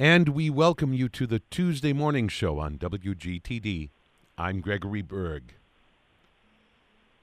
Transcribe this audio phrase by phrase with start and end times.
[0.00, 3.88] And we welcome you to the Tuesday morning show on WGTD.
[4.38, 5.54] I'm Gregory Berg.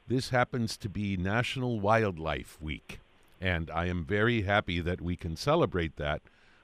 [0.10, 3.00] This happens to be National Wildlife Week,
[3.40, 6.22] and I am very happy that we can celebrate that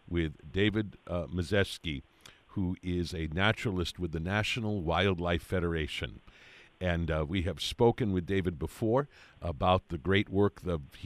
[0.09, 2.01] with David uh, Mizejewski,
[2.47, 6.19] who is a naturalist with the National Wildlife Federation.
[6.81, 9.07] And uh, we have spoken with David before
[9.41, 10.59] about the great work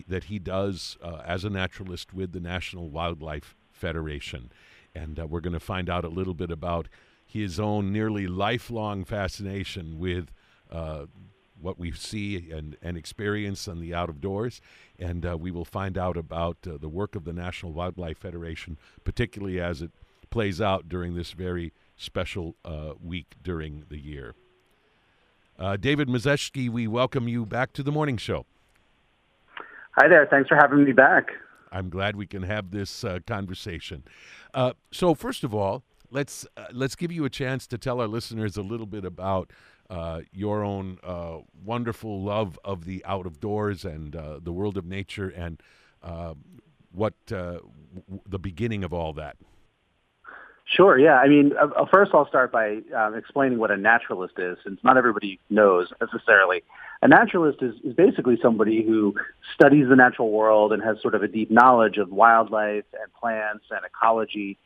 [0.08, 4.50] that he does uh, as a naturalist with the National Wildlife Federation.
[4.96, 6.88] And uh, we're going to find out a little bit about
[7.26, 10.32] his own nearly lifelong fascination with
[10.72, 11.06] uh,
[11.60, 14.62] what we see and, and experience on the out of doors.
[14.98, 18.78] And uh, we will find out about uh, the work of the National Wildlife Federation,
[19.04, 19.92] particularly as it
[20.30, 24.36] plays out during this very special uh, week during the year.
[25.58, 28.46] Uh, David Mizejewski, we welcome you back to the morning show.
[29.92, 30.28] Hi there.
[30.30, 31.30] Thanks for having me back.
[31.72, 34.04] I'm glad we can have this uh, conversation.
[34.56, 38.56] Uh, so, first of all, let's let's give you a chance to tell our listeners
[38.56, 39.52] a little bit about
[39.90, 44.78] uh, your own uh, wonderful love of the out of doors and uh, the world
[44.78, 45.62] of nature and
[46.02, 46.34] uh,
[46.92, 47.60] what uh,
[48.08, 49.36] w- the beginning of all that.
[50.66, 50.98] Sure.
[50.98, 51.18] Yeah.
[51.18, 54.98] I mean, uh, first I'll start by um, explaining what a naturalist is, since not
[54.98, 56.64] everybody knows necessarily.
[57.02, 59.16] A naturalist is, is basically somebody who
[59.54, 63.66] studies the natural world and has sort of a deep knowledge of wildlife and plants
[63.70, 64.58] and ecology.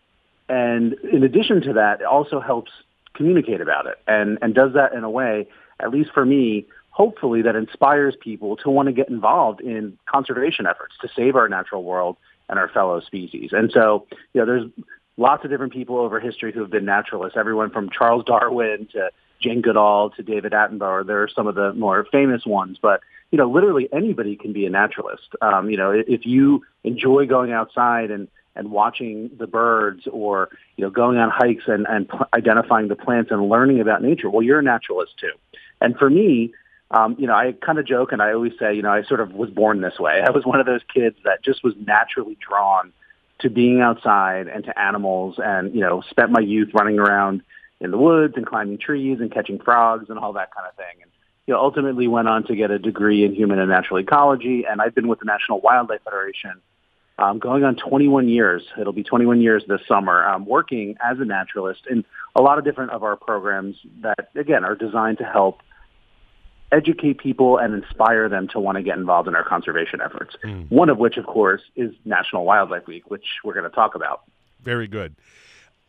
[0.47, 2.71] And in addition to that, it also helps
[3.13, 5.47] communicate about it and, and does that in a way,
[5.79, 10.65] at least for me, hopefully that inspires people to want to get involved in conservation
[10.65, 12.17] efforts to save our natural world
[12.49, 13.51] and our fellow species.
[13.53, 14.69] And so, you know, there's
[15.17, 19.09] lots of different people over history who have been naturalists, everyone from Charles Darwin to
[19.41, 21.05] Jane Goodall to David Attenborough.
[21.05, 23.01] There are some of the more famous ones, but
[23.31, 25.29] you know, literally anybody can be a naturalist.
[25.41, 30.83] Um, you know, if you enjoy going outside and and watching the birds or, you
[30.83, 34.41] know, going on hikes and, and pl- identifying the plants and learning about nature, well,
[34.41, 35.31] you're a naturalist too.
[35.79, 36.53] And for me,
[36.91, 39.21] um, you know, I kind of joke and I always say, you know, I sort
[39.21, 40.21] of was born this way.
[40.25, 42.91] I was one of those kids that just was naturally drawn
[43.39, 47.41] to being outside and to animals and, you know, spent my youth running around
[47.79, 51.01] in the woods and climbing trees and catching frogs and all that kind of thing.
[51.01, 51.11] And,
[51.47, 54.65] you know, ultimately went on to get a degree in human and natural ecology.
[54.69, 56.61] And I've been with the National Wildlife Federation
[57.17, 58.63] um, going on 21 years.
[58.79, 62.65] It'll be 21 years this summer, um, working as a naturalist in a lot of
[62.65, 65.61] different of our programs that, again, are designed to help
[66.71, 70.35] educate people and inspire them to want to get involved in our conservation efforts.
[70.43, 70.69] Mm.
[70.69, 74.21] One of which, of course, is National Wildlife Week, which we're going to talk about.
[74.61, 75.15] Very good.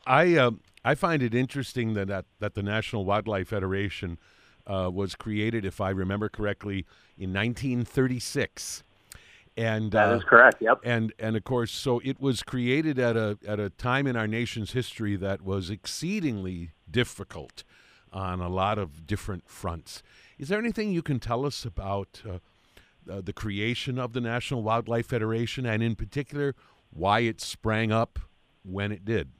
[0.06, 0.50] I uh,
[0.84, 4.18] I find it interesting that that, that the National Wildlife Federation
[4.66, 6.86] uh, was created, if I remember correctly,
[7.18, 8.82] in 1936.
[9.56, 10.62] And that uh, is correct.
[10.62, 10.80] Yep.
[10.84, 14.28] And and of course, so it was created at a at a time in our
[14.28, 17.64] nation's history that was exceedingly difficult
[18.12, 20.02] on a lot of different fronts.
[20.38, 22.38] Is there anything you can tell us about uh,
[23.10, 26.54] uh, the creation of the National Wildlife Federation, and in particular,
[26.90, 28.19] why it sprang up
[28.62, 29.30] when it did?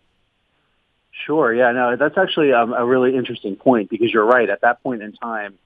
[1.27, 1.53] Sure.
[1.55, 1.73] Yeah.
[1.73, 4.49] No, that's actually um, a really interesting point because you're right.
[4.49, 5.59] At that point in time,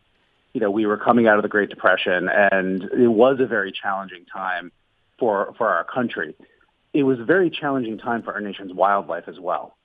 [0.53, 3.73] you know, we were coming out of the Great Depression, and it was a very
[3.73, 4.73] challenging time
[5.19, 6.35] for for our country.
[6.93, 9.77] It was a very challenging time for our nation's wildlife as well,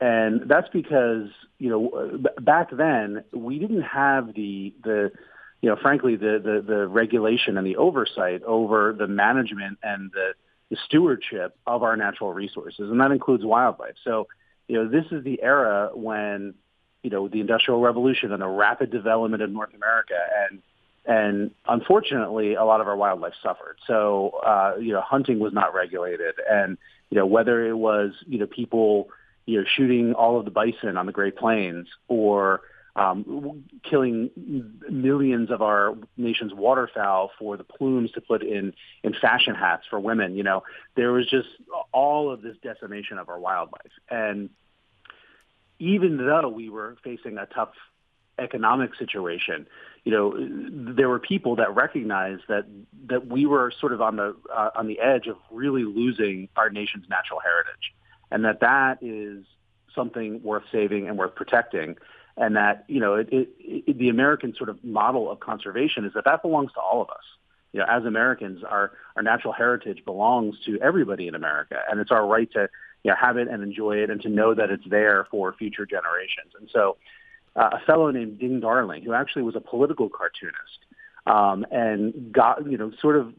[0.00, 1.28] and that's because
[1.58, 5.12] you know back then we didn't have the the
[5.62, 10.34] you know frankly the the, the regulation and the oversight over the management and the,
[10.70, 13.94] the stewardship of our natural resources, and that includes wildlife.
[14.02, 14.26] So
[14.68, 16.54] you know this is the era when
[17.06, 20.18] you know, the Industrial Revolution and the rapid development of North America.
[20.50, 20.60] And,
[21.06, 23.76] and unfortunately, a lot of our wildlife suffered.
[23.86, 26.34] So, uh, you know, hunting was not regulated.
[26.50, 26.76] And,
[27.10, 29.08] you know, whether it was, you know, people,
[29.44, 32.62] you know, shooting all of the bison on the Great Plains or,
[32.96, 34.30] um, killing
[34.90, 38.72] millions of our nation's waterfowl for the plumes to put in
[39.04, 40.34] in fashion hats for women.
[40.34, 40.62] You know,
[40.96, 41.48] there was just
[41.92, 44.48] all of this decimation of our wildlife, and
[45.78, 47.74] even though we were facing a tough
[48.38, 49.66] economic situation,
[50.04, 52.64] you know, there were people that recognized that
[53.08, 56.70] that we were sort of on the uh, on the edge of really losing our
[56.70, 57.92] nation's natural heritage,
[58.30, 59.44] and that that is
[59.94, 61.96] something worth saving and worth protecting,
[62.36, 66.12] and that you know, it, it, it, the American sort of model of conservation is
[66.14, 67.24] that that belongs to all of us.
[67.72, 72.10] You know, as Americans, our our natural heritage belongs to everybody in America, and it's
[72.10, 72.68] our right to
[73.06, 75.86] you know, have it and enjoy it and to know that it's there for future
[75.86, 76.52] generations.
[76.58, 76.96] And so
[77.54, 80.80] uh, a fellow named Ding Darling, who actually was a political cartoonist
[81.24, 83.32] um, and got, you know, sort of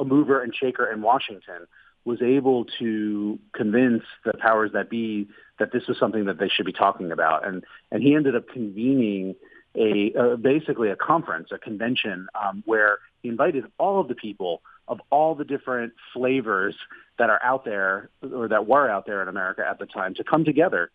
[0.00, 1.66] a mover and shaker in Washington,
[2.06, 6.64] was able to convince the powers that be that this was something that they should
[6.64, 7.46] be talking about.
[7.46, 9.34] And, and he ended up convening
[9.74, 15.00] a, basically a conference, a convention, um, where he invited all of the people of
[15.10, 16.76] all the different flavors
[17.18, 20.22] that are out there or that were out there in America at the time to
[20.22, 20.90] come together,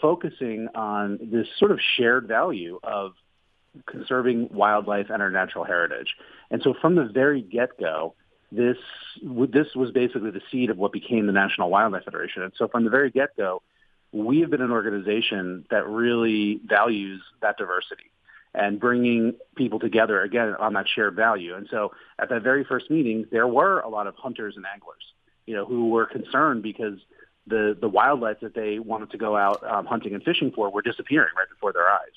[0.00, 3.14] focusing on this sort of shared value of
[3.86, 6.14] conserving wildlife and our natural heritage.
[6.50, 8.14] And so from the very get-go,
[8.52, 8.76] this
[9.22, 12.42] this was basically the seed of what became the National Wildlife Federation.
[12.42, 13.62] And so from the very get-go,
[14.12, 18.10] we have been an organization that really values that diversity
[18.54, 21.54] and bringing people together again on that shared value.
[21.54, 25.02] And so at that very first meeting, there were a lot of hunters and anglers,
[25.46, 26.98] you know, who were concerned because
[27.46, 30.82] the the wildlife that they wanted to go out um, hunting and fishing for were
[30.82, 32.16] disappearing right before their eyes.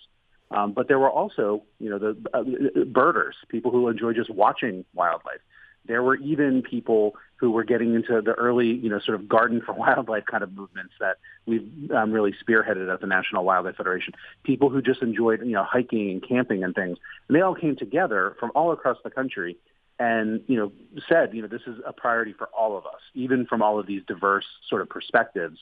[0.51, 2.43] Um, but there were also, you know, the uh,
[2.83, 5.39] birders, people who enjoy just watching wildlife.
[5.87, 9.61] There were even people who were getting into the early, you know, sort of garden
[9.65, 14.13] for wildlife kind of movements that we've um, really spearheaded at the National Wildlife Federation.
[14.43, 16.97] People who just enjoyed, you know, hiking and camping and things.
[17.27, 19.57] And they all came together from all across the country
[19.99, 20.71] and, you know,
[21.07, 23.87] said, you know, this is a priority for all of us, even from all of
[23.87, 25.59] these diverse sort of perspectives.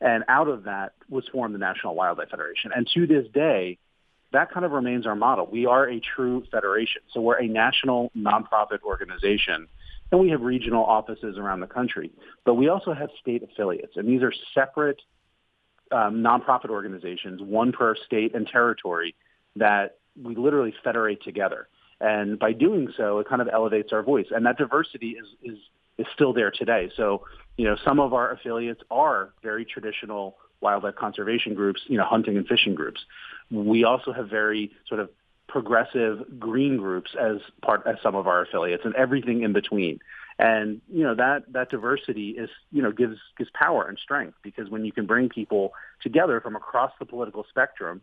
[0.00, 2.72] And out of that was formed the National Wildlife Federation.
[2.74, 3.78] And to this day,
[4.32, 5.48] that kind of remains our model.
[5.50, 7.02] We are a true federation.
[7.12, 9.68] So we're a national nonprofit organization
[10.10, 12.10] and we have regional offices around the country.
[12.44, 15.00] But we also have state affiliates and these are separate
[15.90, 19.14] um, nonprofit organizations, one per state and territory
[19.56, 21.68] that we literally federate together.
[22.00, 24.26] And by doing so, it kind of elevates our voice.
[24.30, 25.58] And that diversity is, is,
[25.98, 26.90] is still there today.
[26.96, 27.26] So,
[27.56, 32.36] you know, some of our affiliates are very traditional wildlife conservation groups, you know, hunting
[32.36, 33.00] and fishing groups.
[33.50, 35.10] We also have very sort of
[35.48, 40.00] progressive green groups as part as some of our affiliates and everything in between.
[40.38, 44.70] And you know that that diversity is you know gives gives power and strength because
[44.70, 48.00] when you can bring people together from across the political spectrum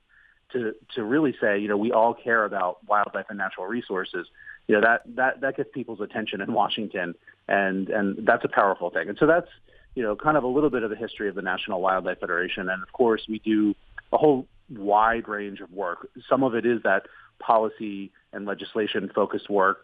[0.53, 4.27] to to really say you know we all care about wildlife and natural resources
[4.67, 7.15] you know that that that gets people's attention in Washington
[7.47, 9.09] and and that's a powerful thing.
[9.09, 9.49] And so that's
[9.99, 12.69] you know kind of a little bit of the history of the National Wildlife Federation
[12.69, 13.75] and of course we do
[14.13, 16.07] a whole wide range of work.
[16.29, 17.03] Some of it is that
[17.39, 19.79] policy and legislation focused work.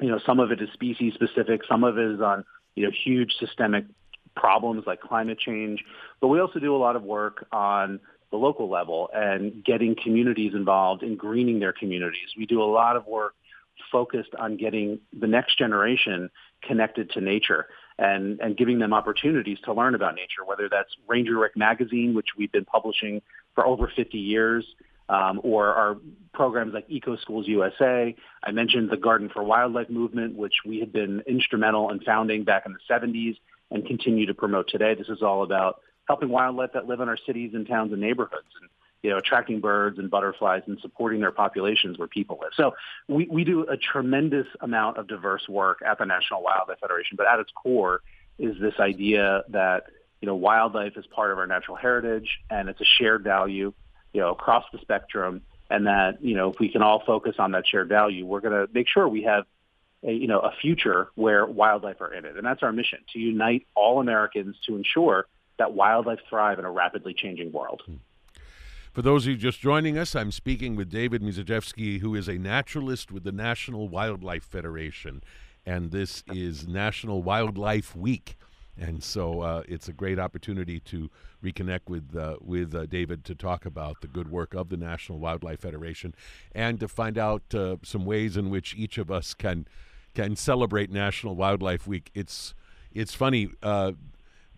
[0.00, 2.44] You know, some of it is species specific, some of it is on,
[2.74, 3.84] you know, huge systemic
[4.34, 5.84] problems like climate change.
[6.20, 8.00] But we also do a lot of work on
[8.32, 12.30] the local level and getting communities involved in greening their communities.
[12.36, 13.34] We do a lot of work
[13.92, 16.30] focused on getting the next generation
[16.62, 17.66] connected to nature
[18.00, 22.28] and, and giving them opportunities to learn about nature, whether that's Ranger Rick Magazine, which
[22.36, 23.20] we've been publishing
[23.54, 24.64] for over 50 years,
[25.10, 25.98] um, or our
[26.32, 28.16] programs like Eco Schools USA.
[28.42, 32.64] I mentioned the Garden for Wildlife movement, which we have been instrumental in founding back
[32.64, 33.36] in the 70s
[33.70, 34.94] and continue to promote today.
[34.94, 38.48] This is all about helping wildlife that live in our cities and towns and neighborhoods
[38.60, 38.70] and
[39.02, 42.52] you know, attracting birds and butterflies and supporting their populations where people live.
[42.54, 42.74] So
[43.08, 47.26] we, we do a tremendous amount of diverse work at the National Wildlife Federation, but
[47.26, 48.02] at its core
[48.38, 49.84] is this idea that,
[50.20, 53.72] you know, wildlife is part of our natural heritage and it's a shared value
[54.12, 57.52] you know, across the spectrum, and that you know, if we can all focus on
[57.52, 59.44] that shared value, we're going to make sure we have
[60.02, 63.18] a, you know, a future where wildlife are in it, and that's our mission: to
[63.18, 65.26] unite all Americans to ensure
[65.58, 67.82] that wildlife thrive in a rapidly changing world.
[67.86, 67.94] Hmm.
[68.92, 72.38] For those of you just joining us, I'm speaking with David Mizejewski, who is a
[72.38, 75.22] naturalist with the National Wildlife Federation,
[75.64, 78.36] and this is National Wildlife Week.
[78.76, 81.08] And so uh, it's a great opportunity to
[81.40, 85.20] reconnect with uh, with uh, David to talk about the good work of the National
[85.20, 86.12] Wildlife Federation
[86.52, 89.68] and to find out uh, some ways in which each of us can
[90.14, 92.10] can celebrate National Wildlife Week.
[92.12, 92.54] It's
[92.92, 93.50] it's funny.
[93.62, 93.92] Uh,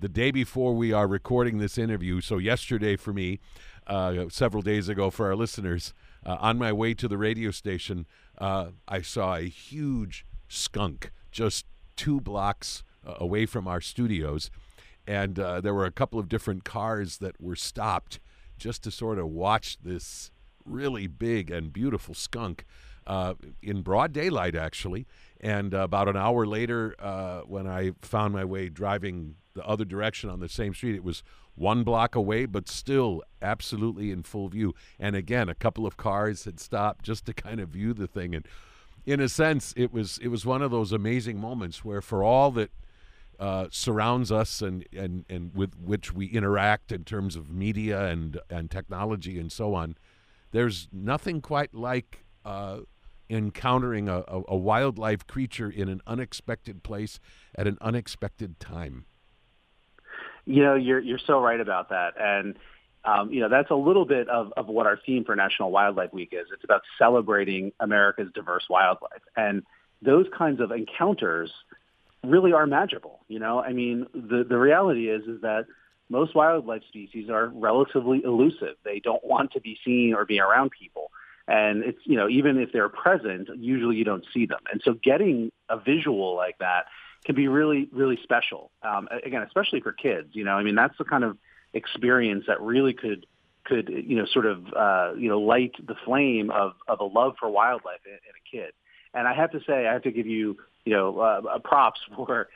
[0.01, 3.39] the day before we are recording this interview, so yesterday for me,
[3.87, 8.07] uh, several days ago for our listeners, on my way to the radio station,
[8.39, 14.51] I saw a huge skunk just two blocks uh, away from our studios,
[15.07, 18.21] and uh, there were a couple of different cars that were stopped
[18.59, 20.31] just to sort of watch this
[20.65, 22.65] really big and beautiful skunk
[23.07, 25.07] uh, in broad daylight, actually.
[25.41, 30.31] And about an hour later, uh, when I found my way driving the other direction
[30.31, 34.75] on the same street, it was one block away, but still absolutely in full view.
[34.99, 38.35] And again, a couple of cars had stopped just to kind of view the thing.
[38.35, 38.47] And
[39.05, 42.51] in a sense, it was it was one of those amazing moments where, for all
[42.53, 42.71] that
[43.39, 48.39] uh, surrounds us and, and, and with which we interact in terms of media and,
[48.49, 49.97] and technology and so on,
[50.53, 52.79] there's nothing quite like uh,
[53.29, 57.19] encountering a, a, a wildlife creature in an unexpected place
[57.57, 59.07] at an unexpected time.
[60.45, 62.57] You know, you're you're so right about that, and
[63.05, 66.13] um, you know that's a little bit of, of what our theme for National Wildlife
[66.13, 66.49] Week is.
[66.53, 69.63] It's about celebrating America's diverse wildlife, and
[70.01, 71.53] those kinds of encounters
[72.25, 73.21] really are magical.
[73.29, 75.67] You know, I mean, the the reality is is that
[76.09, 78.77] most wildlife species are relatively elusive.
[78.85, 81.11] They don't want to be seen or be around people.
[81.49, 84.61] And it's, you know, even if they're present, usually you don't see them.
[84.71, 86.85] And so getting a visual like that
[87.25, 88.71] can be really, really special.
[88.83, 91.37] Um, again, especially for kids, you know, I mean, that's the kind of
[91.73, 93.27] experience that really could,
[93.65, 97.35] could, you know, sort of, uh, you know, light the flame of, of a love
[97.39, 98.73] for wildlife in, in a kid.
[99.15, 102.49] And I have to say, I have to give you, you know, uh, props for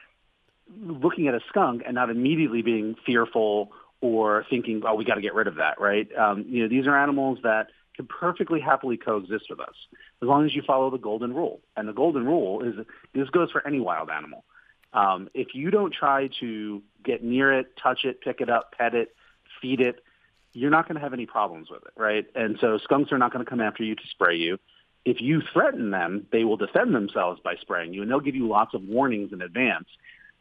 [0.80, 5.20] looking at a skunk and not immediately being fearful or thinking, oh, we got to
[5.20, 6.08] get rid of that, right?
[6.16, 9.74] Um, you know, these are animals that can perfectly happily coexist with us
[10.22, 11.60] as long as you follow the golden rule.
[11.76, 12.74] And the golden rule is
[13.14, 14.44] this goes for any wild animal.
[14.92, 18.94] Um, if you don't try to get near it, touch it, pick it up, pet
[18.94, 19.14] it,
[19.60, 20.02] feed it,
[20.52, 22.24] you're not going to have any problems with it, right?
[22.34, 24.58] And so skunks are not going to come after you to spray you.
[25.04, 28.48] If you threaten them, they will defend themselves by spraying you, and they'll give you
[28.48, 29.86] lots of warnings in advance.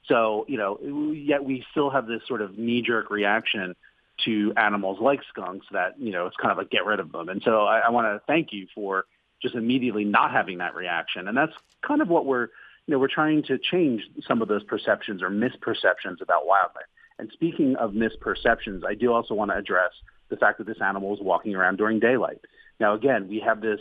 [0.05, 3.75] So, you know, yet we still have this sort of knee-jerk reaction
[4.23, 7.27] to animals like skunks that, you know, it's kind of like get rid of them.
[7.27, 9.05] And so I, I want to thank you for
[9.41, 11.27] just immediately not having that reaction.
[11.27, 11.53] And that's
[11.85, 12.47] kind of what we're,
[12.87, 16.85] you know, we're trying to change some of those perceptions or misperceptions about wildlife.
[17.17, 19.91] And speaking of misperceptions, I do also want to address
[20.29, 22.41] the fact that this animal is walking around during daylight.
[22.79, 23.79] Now, again, we have this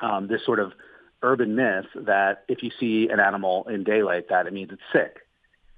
[0.00, 0.72] um, this sort of
[1.22, 5.20] urban myth that if you see an animal in daylight, that it means it's sick.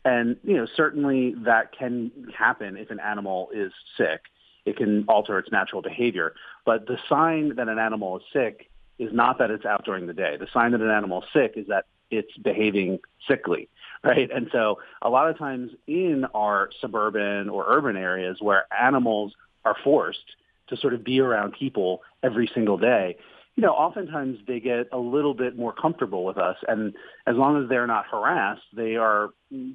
[0.04, 4.22] And, you know, certainly that can happen if an animal is sick.
[4.64, 6.34] It can alter its natural behavior.
[6.66, 10.12] But the sign that an animal is sick is not that it's out during the
[10.12, 10.36] day.
[10.38, 13.68] The sign that an animal is sick is that it's behaving sickly,
[14.02, 14.30] right?
[14.30, 19.34] And so a lot of times in our suburban or urban areas where animals
[19.64, 20.18] are forced
[20.68, 23.16] to sort of be around people every single day,
[23.56, 26.56] you know, oftentimes they get a little bit more comfortable with us.
[26.68, 26.94] And
[27.26, 29.30] as long as they're not harassed, they are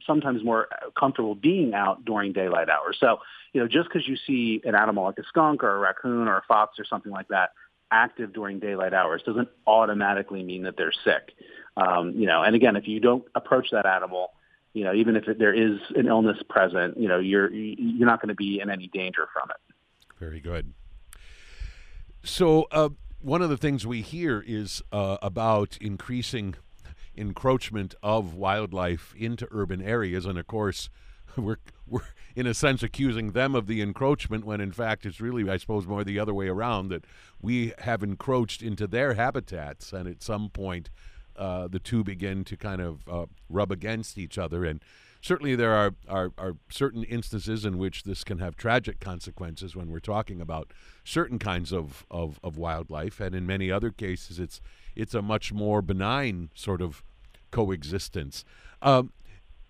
[0.08, 2.96] sometimes more comfortable being out during daylight hours.
[3.00, 3.18] So,
[3.52, 6.38] you know, just because you see an animal like a skunk or a raccoon or
[6.38, 7.50] a fox or something like that
[7.94, 11.32] active during daylight hours doesn't automatically mean that they're sick.
[11.78, 14.32] Um, you know, and again, if you don't approach that animal,
[14.74, 18.30] you know, even if there is an illness present, you know, you're you're not going
[18.30, 19.76] to be in any danger from it.
[20.20, 20.74] Very good.
[22.24, 26.56] So, uh, one of the things we hear is uh, about increasing
[27.16, 30.90] encroachment of wildlife into urban areas, and of course,
[31.38, 32.02] we're we're
[32.36, 35.86] in a sense accusing them of the encroachment when in fact it's really, I suppose,
[35.86, 37.06] more the other way around that
[37.42, 40.90] we have encroached into their habitats, and at some point,
[41.36, 44.82] uh, the two begin to kind of uh, rub against each other and
[45.24, 49.90] certainly there are, are, are certain instances in which this can have tragic consequences when
[49.90, 50.72] we're talking about
[51.04, 54.62] certain kinds of, of, of wildlife, and in many other cases, it's
[54.96, 57.04] it's a much more benign sort of
[57.50, 58.46] coexistence.
[58.82, 59.12] Um,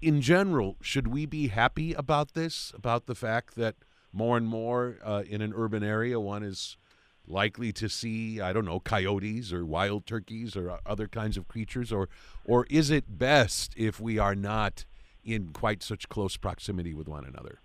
[0.03, 2.71] in general, should we be happy about this?
[2.75, 3.75] About the fact that
[4.11, 6.77] more and more uh, in an urban area, one is
[7.25, 11.91] likely to see I don't know coyotes or wild turkeys or other kinds of creatures,
[11.91, 12.09] or
[12.43, 14.85] or is it best if we are not
[15.23, 17.59] in quite such close proximity with one another?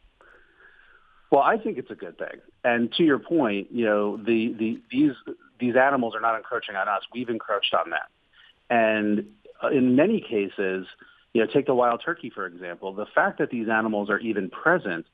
[1.31, 2.41] Well, I think it's a good thing.
[2.65, 5.13] And to your point, you know, the, the these
[5.59, 7.03] these animals are not encroaching on us.
[7.13, 8.09] We've encroached on them.
[8.71, 9.27] And
[9.63, 10.87] uh, in many cases,
[11.35, 12.93] you know, take the wild turkey for example.
[12.93, 15.07] The fact that these animals are even present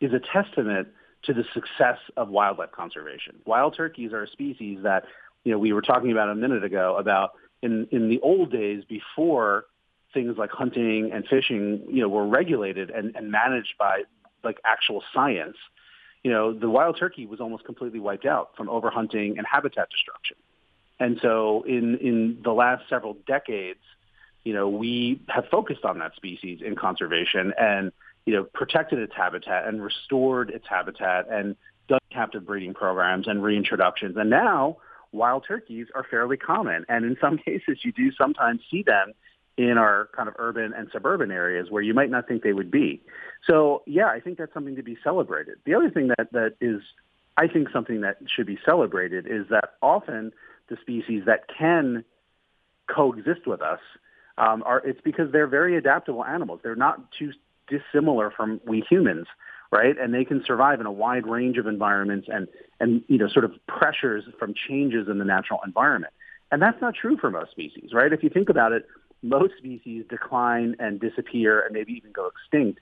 [0.00, 0.88] is a testament
[1.24, 3.36] to the success of wildlife conservation.
[3.46, 5.04] Wild turkeys are a species that,
[5.44, 7.32] you know, we were talking about a minute ago about
[7.62, 9.66] in in the old days before
[10.12, 14.02] things like hunting and fishing, you know, were regulated and, and managed by
[14.44, 15.56] like actual science,
[16.22, 20.36] you know, the wild turkey was almost completely wiped out from overhunting and habitat destruction.
[21.00, 23.80] And so in, in the last several decades,
[24.44, 27.92] you know, we have focused on that species in conservation and,
[28.26, 31.56] you know, protected its habitat and restored its habitat and
[31.88, 34.16] done captive breeding programs and reintroductions.
[34.16, 34.78] And now
[35.12, 36.84] wild turkeys are fairly common.
[36.88, 39.12] And in some cases, you do sometimes see them
[39.56, 42.70] in our kind of urban and suburban areas where you might not think they would
[42.70, 43.00] be.
[43.46, 45.58] So yeah, I think that's something to be celebrated.
[45.64, 46.82] The other thing that, that is,
[47.36, 50.32] I think something that should be celebrated is that often
[50.68, 52.04] the species that can
[52.88, 53.80] coexist with us
[54.38, 56.60] um, are, it's because they're very adaptable animals.
[56.62, 57.32] They're not too
[57.68, 59.26] dissimilar from we humans,
[59.70, 59.96] right?
[59.98, 62.48] And they can survive in a wide range of environments and,
[62.80, 66.12] and, you know, sort of pressures from changes in the natural environment.
[66.50, 68.12] And that's not true for most species, right?
[68.12, 68.86] If you think about it,
[69.22, 72.80] most species decline and disappear and maybe even go extinct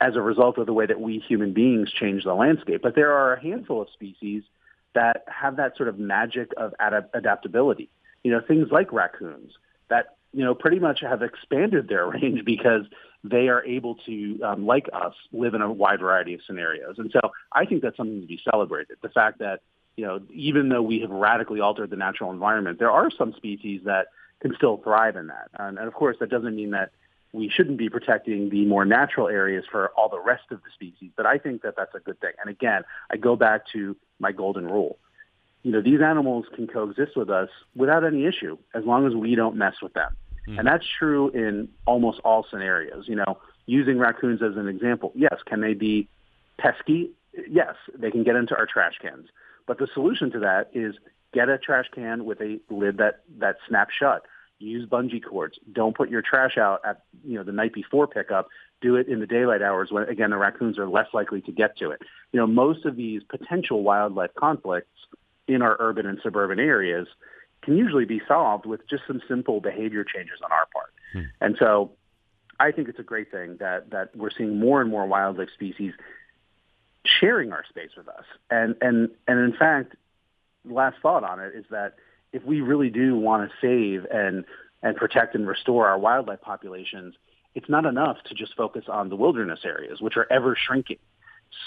[0.00, 2.82] as a result of the way that we human beings change the landscape.
[2.82, 4.42] But there are a handful of species
[4.94, 7.88] that have that sort of magic of ad- adaptability.
[8.22, 9.52] You know, things like raccoons
[9.88, 12.82] that, you know, pretty much have expanded their range because
[13.22, 16.96] they are able to, um, like us, live in a wide variety of scenarios.
[16.98, 17.20] And so
[17.52, 18.98] I think that's something to be celebrated.
[19.02, 19.60] The fact that,
[19.96, 23.82] you know, even though we have radically altered the natural environment, there are some species
[23.84, 24.08] that
[24.40, 25.48] can still thrive in that.
[25.58, 26.90] And, and of course, that doesn't mean that
[27.32, 31.10] we shouldn't be protecting the more natural areas for all the rest of the species.
[31.16, 32.32] But I think that that's a good thing.
[32.40, 34.98] And again, I go back to my golden rule.
[35.62, 39.34] You know, these animals can coexist with us without any issue as long as we
[39.34, 40.14] don't mess with them.
[40.48, 40.58] Mm.
[40.58, 43.04] And that's true in almost all scenarios.
[43.08, 46.08] You know, using raccoons as an example, yes, can they be
[46.58, 47.10] pesky?
[47.48, 49.28] Yes, they can get into our trash cans.
[49.66, 50.94] But the solution to that is
[51.32, 54.22] get a trash can with a lid that, that snaps shut.
[54.58, 55.58] Use bungee cords.
[55.72, 58.48] Don't put your trash out at you know the night before pickup.
[58.80, 61.76] Do it in the daylight hours when again the raccoons are less likely to get
[61.78, 62.00] to it.
[62.32, 64.88] You know most of these potential wildlife conflicts
[65.48, 67.08] in our urban and suburban areas
[67.64, 70.92] can usually be solved with just some simple behavior changes on our part.
[71.12, 71.22] Hmm.
[71.40, 71.92] And so
[72.60, 75.92] I think it's a great thing that that we're seeing more and more wildlife species
[77.04, 78.24] sharing our space with us.
[78.50, 79.96] And and and in fact,
[80.64, 81.94] last thought on it is that
[82.32, 84.44] if we really do want to save and
[84.82, 87.14] and protect and restore our wildlife populations,
[87.54, 90.98] it's not enough to just focus on the wilderness areas, which are ever shrinking.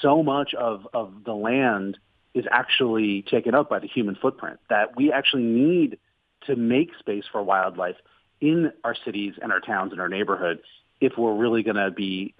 [0.01, 1.97] So much of, of the land
[2.37, 5.97] is actually taken up by the human footprint that we actually need
[6.45, 7.95] to make space for wildlife
[8.39, 10.61] in our cities and our towns and our neighborhoods
[11.01, 12.33] if we're really going to be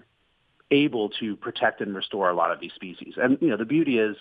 [0.70, 3.14] able to protect and restore a lot of these species.
[3.16, 4.16] And you know, the beauty is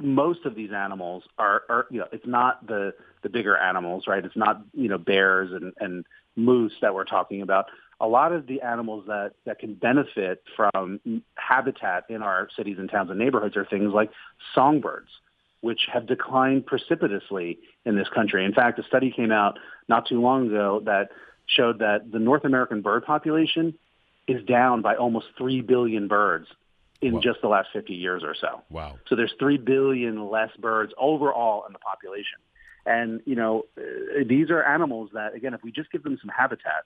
[0.00, 4.24] most of these animals are, are you know, it's not the the bigger animals, right?
[4.24, 6.04] It's not you know bears and and
[6.36, 7.66] moose that we're talking about.
[8.00, 11.00] A lot of the animals that that can benefit from
[11.36, 14.10] habitat in our cities and towns and neighborhoods are things like
[14.54, 15.08] songbirds,
[15.60, 18.44] which have declined precipitously in this country.
[18.44, 21.10] In fact, a study came out not too long ago that
[21.46, 23.74] showed that the North American bird population
[24.26, 26.46] is down by almost 3 billion birds
[27.00, 27.20] in wow.
[27.20, 28.62] just the last 50 years or so.
[28.70, 28.98] Wow.
[29.08, 32.38] So there's 3 billion less birds overall in the population.
[32.86, 33.64] And, you know,
[34.26, 36.84] these are animals that, again, if we just give them some habitat,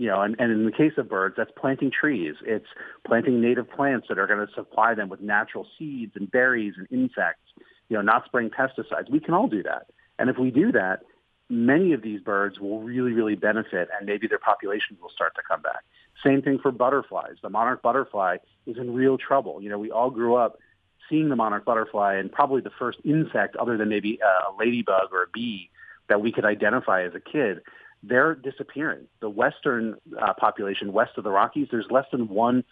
[0.00, 2.34] you know, and, and in the case of birds, that's planting trees.
[2.46, 2.68] It's
[3.06, 6.86] planting native plants that are going to supply them with natural seeds and berries and
[6.90, 7.42] insects,
[7.90, 9.10] you know, not spraying pesticides.
[9.10, 9.88] We can all do that.
[10.18, 11.00] And if we do that,
[11.50, 15.42] many of these birds will really, really benefit and maybe their populations will start to
[15.46, 15.84] come back.
[16.24, 17.34] Same thing for butterflies.
[17.42, 19.60] The monarch butterfly is in real trouble.
[19.60, 20.56] You know, we all grew up
[21.10, 25.24] seeing the monarch butterfly and probably the first insect other than maybe a ladybug or
[25.24, 25.68] a bee
[26.08, 27.60] that we could identify as a kid.
[28.02, 29.06] They're disappearing.
[29.20, 32.64] The western uh, population west of the Rockies, there's less than 1%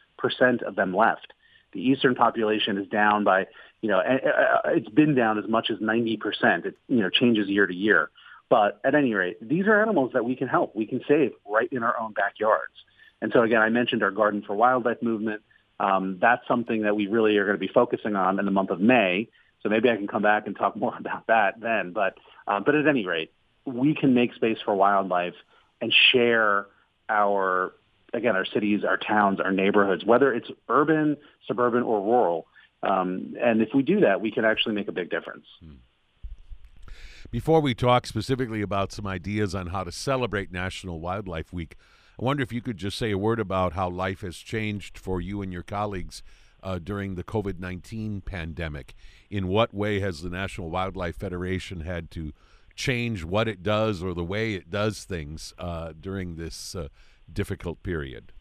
[0.62, 1.33] of them left.
[1.73, 3.47] The eastern population is down by,
[3.83, 4.01] you know,
[4.67, 6.64] it's been down as much as 90%.
[6.64, 8.11] It, you know, changes year to year.
[8.49, 11.69] But at any rate, these are animals that we can help, we can save right
[11.71, 12.73] in our own backyards.
[13.21, 15.43] And so again, I mentioned our Garden for Wildlife movement.
[15.81, 18.71] Um, that's something that we really are going to be focusing on in the month
[18.71, 19.29] of May.
[19.62, 21.93] So maybe I can come back and talk more about that then.
[21.93, 23.33] But um, but at any rate,
[23.69, 25.35] we can make space for wildlife
[25.81, 26.67] and share
[27.09, 27.73] our
[28.13, 32.47] again our cities, our towns, our neighborhoods, whether it's urban, suburban, or rural.
[32.83, 35.47] Um, and if we do that, we can actually make a big difference.
[35.61, 35.75] Hmm.
[37.31, 41.77] Before we talk specifically about some ideas on how to celebrate National Wildlife Week,
[42.19, 45.21] I wonder if you could just say a word about how life has changed for
[45.21, 46.23] you and your colleagues
[46.63, 48.95] uh, during the COVID 19 pandemic.
[49.31, 52.33] In what way has the National Wildlife Federation had to
[52.79, 56.88] change what it does or the way it does things uh, during this uh,
[57.31, 58.33] difficult period?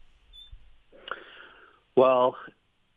[1.96, 2.36] Well,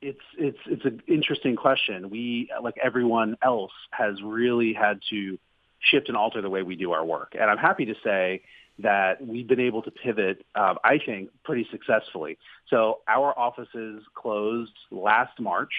[0.01, 2.12] it's it's it's an interesting question.
[2.12, 5.39] We, like everyone else, has really had to
[5.80, 7.34] shift and alter the way we do our work.
[7.34, 8.43] And I'm happy to say
[8.80, 12.38] that we've been able to pivot, um, I think, pretty successfully.
[12.69, 15.73] So our offices closed last March,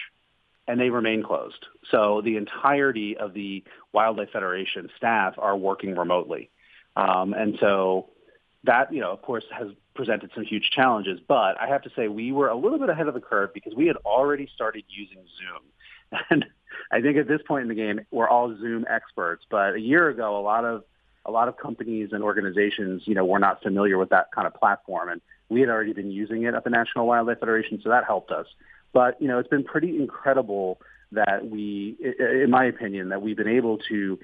[0.69, 1.67] and they remain closed.
[1.91, 6.51] So the entirety of the Wildlife Federation staff are working remotely.
[6.97, 8.11] Um, and so
[8.65, 11.21] that, you know, of course, has presented some huge challenges.
[11.27, 13.75] But I have to say we were a little bit ahead of the curve because
[13.75, 15.63] we had already started using Zoom.
[16.29, 16.45] And
[16.91, 19.47] I think at this point in the game, we're all Zoom experts.
[19.51, 20.85] But a year ago, a lot of
[21.25, 24.55] a lot of companies and organizations, you know, were not familiar with that kind of
[24.55, 28.05] platform, and we had already been using it at the National Wildlife Federation, so that
[28.05, 28.47] helped us.
[28.93, 30.81] But you know, it's been pretty incredible
[31.13, 34.19] that we, in my opinion, that we've been able to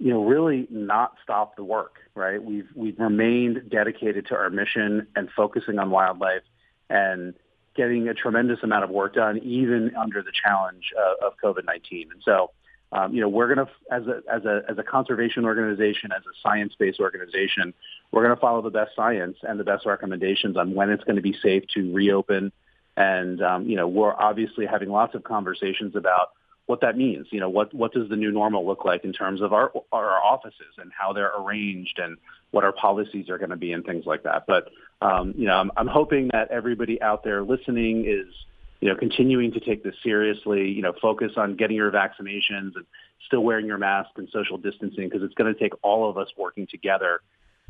[0.00, 2.42] you know, really not stop the work, right?
[2.42, 6.42] We've we've remained dedicated to our mission and focusing on wildlife
[6.88, 7.34] and
[7.76, 12.10] getting a tremendous amount of work done, even under the challenge uh, of COVID-19.
[12.10, 12.50] And so,
[12.92, 16.22] um, you know, we're going to, as a as a as a conservation organization, as
[16.22, 17.74] a science-based organization,
[18.10, 21.16] we're going to follow the best science and the best recommendations on when it's going
[21.16, 22.52] to be safe to reopen.
[22.96, 26.30] And um, you know, we're obviously having lots of conversations about
[26.66, 27.26] what that means.
[27.30, 30.18] You know, what what does the new normal look like in terms of our our
[30.22, 32.16] offices and how they're arranged and
[32.52, 34.44] what our policies are going to be and things like that.
[34.46, 34.70] But
[35.02, 38.32] um, you know, I'm, I'm hoping that everybody out there listening is
[38.80, 40.68] you know continuing to take this seriously.
[40.68, 42.86] You know, focus on getting your vaccinations and
[43.26, 46.28] still wearing your mask and social distancing because it's going to take all of us
[46.36, 47.20] working together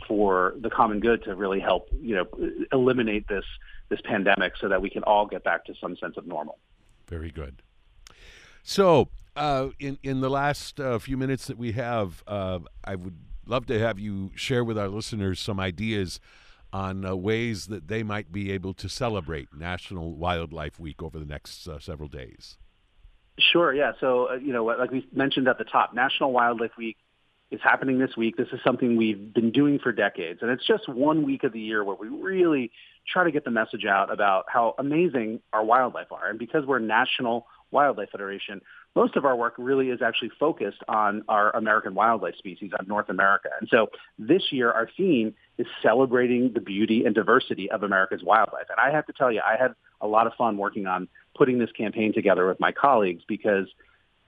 [0.07, 2.27] for the common good to really help you know
[2.73, 3.45] eliminate this
[3.89, 6.59] this pandemic so that we can all get back to some sense of normal.
[7.09, 7.63] Very good.
[8.63, 13.17] So, uh, in in the last uh, few minutes that we have, uh, I would
[13.47, 16.21] love to have you share with our listeners some ideas
[16.73, 21.25] on uh, ways that they might be able to celebrate National Wildlife Week over the
[21.27, 22.59] next uh, several days.
[23.53, 23.75] Sure.
[23.75, 23.93] Yeah.
[24.01, 26.97] So, uh, you know, like we mentioned at the top, National Wildlife Week
[27.51, 28.37] is happening this week.
[28.37, 31.61] This is something we've been doing for decades, and it's just one week of the
[31.61, 32.71] year where we really
[33.07, 36.29] try to get the message out about how amazing our wildlife are.
[36.29, 38.61] And because we're National Wildlife Federation,
[38.95, 43.09] most of our work really is actually focused on our American wildlife species, on North
[43.09, 43.49] America.
[43.61, 48.67] And so this year, our theme is celebrating the beauty and diversity of America's wildlife.
[48.69, 51.59] And I have to tell you, I had a lot of fun working on putting
[51.59, 53.67] this campaign together with my colleagues because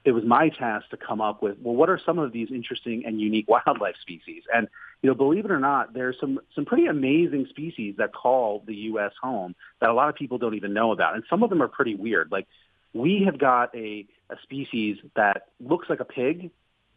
[0.04, 3.04] it was my task to come up with, well, what are some of these interesting
[3.06, 4.42] and unique wildlife species?
[4.52, 4.68] And,
[5.02, 8.74] you know, believe it or not, there's some, some pretty amazing species that call the
[8.74, 9.12] U.S.
[9.20, 11.14] home that a lot of people don't even know about.
[11.14, 12.32] And some of them are pretty weird.
[12.32, 12.46] Like
[12.92, 16.50] we have got a, a species that looks like a pig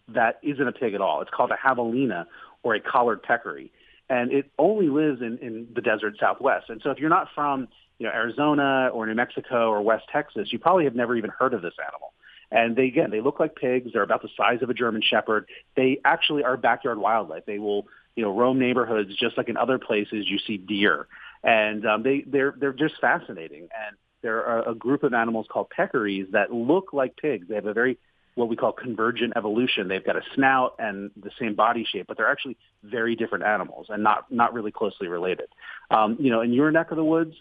[0.10, 1.22] that isn't a pig at all.
[1.22, 2.26] It's called a javelina
[2.64, 3.72] or a collared peccary.
[4.10, 6.70] And it only lives in, in the desert southwest.
[6.70, 10.52] And so if you're not from you know, Arizona or New Mexico or West Texas,
[10.52, 12.14] you probably have never even heard of this animal.
[12.56, 13.92] And they, again, they look like pigs.
[13.92, 15.46] They're about the size of a German Shepherd.
[15.76, 17.46] They actually are backyard wildlife.
[17.46, 21.08] They will, you know, roam neighborhoods just like in other places you see deer.
[21.44, 23.64] And um, they, they're, they're just fascinating.
[23.64, 27.50] And there are a group of animals called peccaries that look like pigs.
[27.50, 27.98] They have a very
[28.36, 29.88] what we call convergent evolution.
[29.90, 33.88] They've got a snout and the same body shape, but they're actually very different animals
[33.90, 35.48] and not not really closely related.
[35.90, 37.36] Um, you know, in your neck of the woods,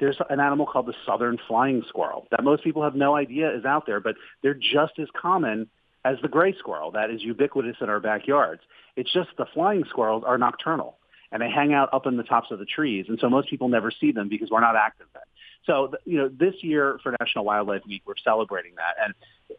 [0.00, 3.64] there's an animal called the southern flying squirrel that most people have no idea is
[3.64, 5.68] out there, but they're just as common
[6.04, 8.62] as the gray squirrel that is ubiquitous in our backyards.
[8.96, 10.96] It's just the flying squirrels are nocturnal
[11.30, 13.68] and they hang out up in the tops of the trees, and so most people
[13.68, 15.24] never see them because we're not active then.
[15.66, 18.94] So, you know, this year for National Wildlife Week, we're celebrating that.
[19.02, 19.12] And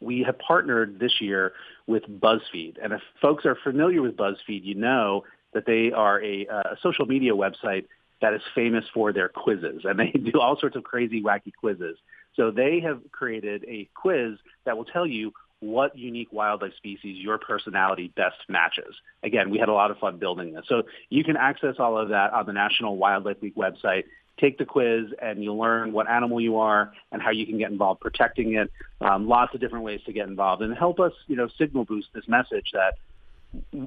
[0.00, 1.52] we have partnered this year
[1.86, 6.46] with BuzzFeed, and if folks are familiar with BuzzFeed, you know that they are a,
[6.46, 7.84] a social media website
[8.22, 11.98] that is famous for their quizzes, and they do all sorts of crazy, wacky quizzes.
[12.34, 17.38] So they have created a quiz that will tell you what unique wildlife species your
[17.38, 18.94] personality best matches.
[19.22, 20.64] Again, we had a lot of fun building this.
[20.68, 24.04] So you can access all of that on the National Wildlife Week website.
[24.38, 27.70] Take the quiz and you'll learn what animal you are and how you can get
[27.70, 28.70] involved protecting it.
[29.00, 32.08] Um, lots of different ways to get involved and help us, you know, signal boost
[32.12, 32.94] this message that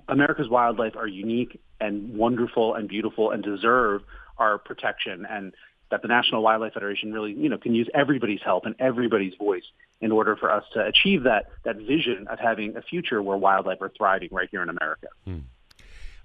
[0.08, 4.02] America's wildlife are unique and wonderful and beautiful and deserve
[4.40, 5.54] our protection and
[5.92, 9.64] that the National Wildlife Federation really, you know, can use everybody's help and everybody's voice
[10.02, 13.82] in order for us to achieve that that vision of having a future where wildlife
[13.82, 15.08] are thriving right here in America.
[15.26, 15.40] Hmm.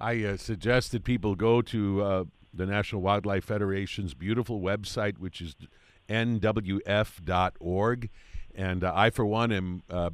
[0.01, 5.41] I uh, suggest that people go to uh, the National Wildlife Federation's beautiful website, which
[5.41, 5.55] is
[6.09, 8.11] nwf.org.
[8.55, 10.11] And uh, I, for one, am uh,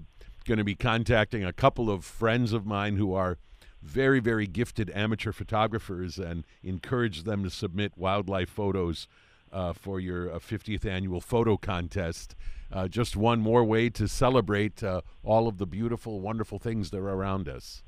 [0.47, 3.39] going to be contacting a couple of friends of mine who are
[3.83, 9.09] very, very gifted amateur photographers and encourage them to submit wildlife photos
[9.53, 12.35] uh, for your uh, 50th annual photo contest.
[12.73, 16.99] Uh, just one more way to celebrate uh, all of the beautiful, wonderful things that
[16.99, 17.83] are around us.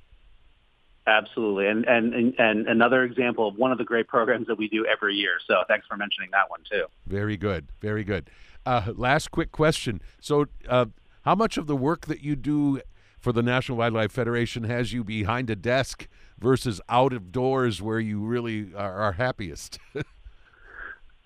[1.06, 4.68] Absolutely, and, and and and another example of one of the great programs that we
[4.68, 5.32] do every year.
[5.48, 6.84] So thanks for mentioning that one too.
[7.08, 8.30] Very good, very good.
[8.64, 10.00] Uh, last quick question.
[10.20, 10.86] So, uh,
[11.22, 12.80] how much of the work that you do
[13.18, 16.06] for the National Wildlife Federation has you behind a desk
[16.38, 19.80] versus out of doors where you really are, are happiest?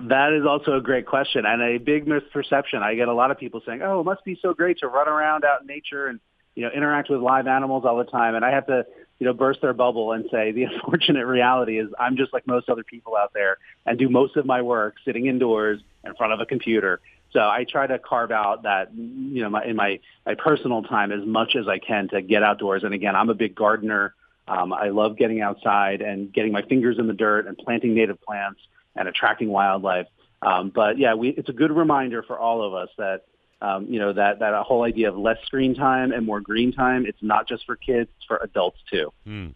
[0.01, 2.83] That is also a great question and a big misperception.
[2.83, 5.09] I get a lot of people saying, "Oh, it must be so great to run
[5.09, 6.21] around out in nature and
[6.55, 8.85] you know interact with live animals all the time." And I have to
[9.19, 12.69] you know burst their bubble and say the unfortunate reality is I'm just like most
[12.69, 13.57] other people out there
[13.87, 17.01] and do most of my work sitting indoors in front of a computer.
[17.33, 21.11] So I try to carve out that you know my, in my my personal time
[21.11, 22.85] as much as I can to get outdoors.
[22.85, 24.15] And again, I'm a big gardener.
[24.47, 28.21] Um, I love getting outside and getting my fingers in the dirt and planting native
[28.21, 28.61] plants
[28.97, 30.07] and attracting wildlife.
[30.43, 33.25] Um, but yeah, we, it's a good reminder for all of us that
[33.63, 37.07] um, you know that that whole idea of less screen time and more green time.
[37.07, 39.13] It's not just for kids; it's for adults too.
[39.27, 39.55] Mm.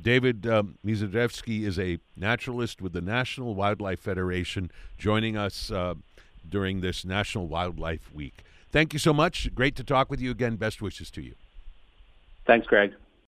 [0.00, 5.94] David um, Mizadrevsky is a naturalist with the National Wildlife Federation, joining us uh,
[6.48, 8.44] during this National Wildlife Week.
[8.70, 9.52] Thank you so much.
[9.54, 10.56] Great to talk with you again.
[10.56, 11.34] Best wishes to you.
[12.46, 12.94] Thanks, Greg.